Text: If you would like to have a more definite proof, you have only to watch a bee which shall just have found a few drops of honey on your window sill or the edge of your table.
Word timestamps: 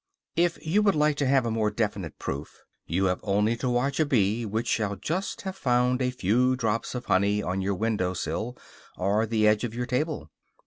If 0.35 0.57
you 0.65 0.81
would 0.81 0.95
like 0.95 1.15
to 1.17 1.27
have 1.27 1.45
a 1.45 1.51
more 1.51 1.69
definite 1.69 2.17
proof, 2.17 2.63
you 2.87 3.05
have 3.05 3.19
only 3.21 3.55
to 3.57 3.69
watch 3.69 3.99
a 3.99 4.05
bee 4.07 4.47
which 4.47 4.67
shall 4.67 4.95
just 4.95 5.41
have 5.41 5.55
found 5.55 6.01
a 6.01 6.09
few 6.09 6.55
drops 6.55 6.95
of 6.95 7.05
honey 7.05 7.43
on 7.43 7.61
your 7.61 7.75
window 7.75 8.15
sill 8.15 8.57
or 8.97 9.27
the 9.27 9.47
edge 9.47 9.63
of 9.63 9.75
your 9.75 9.85
table. 9.85 10.31